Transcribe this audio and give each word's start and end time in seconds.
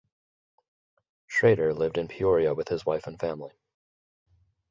Schraeder 1.31 1.77
lived 1.77 1.95
in 1.99 2.07
Peoria 2.07 2.55
with 2.55 2.69
his 2.69 2.83
wife 2.87 3.05
and 3.05 3.19
family. 3.19 3.51